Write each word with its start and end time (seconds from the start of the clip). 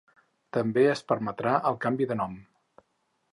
També 0.57 0.85
es 0.93 1.03
permetrà 1.11 1.53
el 1.73 1.77
canvi 1.85 2.09
de 2.13 2.19
nom. 2.23 2.35